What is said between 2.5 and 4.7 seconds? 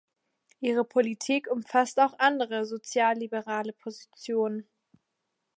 sozialliberale Positionen.